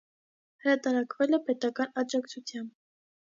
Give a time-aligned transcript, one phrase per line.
[0.63, 2.73] Հրատարակվել է պետական աջակցությամբ։